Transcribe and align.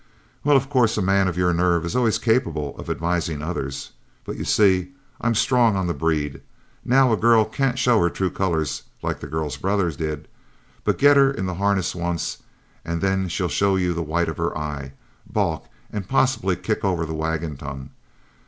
"Well, 0.43 0.57
of 0.57 0.67
course 0.67 0.97
a 0.97 1.01
man 1.03 1.27
of 1.27 1.37
your 1.37 1.53
nerve 1.53 1.85
is 1.85 1.95
always 1.95 2.17
capable 2.17 2.75
of 2.79 2.89
advising 2.89 3.43
others. 3.43 3.91
But 4.25 4.35
you 4.35 4.45
see, 4.45 4.93
I'm 5.21 5.35
strong 5.35 5.75
on 5.75 5.85
the 5.85 5.93
breed. 5.93 6.41
Now 6.83 7.13
a 7.13 7.15
girl 7.17 7.45
can't 7.45 7.77
show 7.77 8.01
her 8.01 8.09
true 8.09 8.31
colors 8.31 8.81
like 9.03 9.19
the 9.19 9.27
girl's 9.27 9.57
brother 9.57 9.91
did, 9.91 10.27
but 10.83 10.97
get 10.97 11.17
her 11.17 11.29
in 11.29 11.45
the 11.45 11.53
harness 11.53 11.93
once, 11.93 12.39
and 12.83 12.99
then 12.99 13.27
she'll 13.29 13.47
show 13.47 13.75
you 13.75 13.93
the 13.93 14.01
white 14.01 14.27
of 14.27 14.37
her 14.37 14.57
eye, 14.57 14.93
balk, 15.27 15.69
and 15.93 16.07
possibly 16.09 16.55
kick 16.55 16.83
over 16.83 17.05
the 17.05 17.13
wagon 17.13 17.55
tongue. 17.55 17.91